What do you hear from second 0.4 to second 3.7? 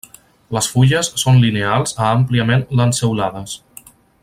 Les fulles són lineals a àmpliament lanceolades.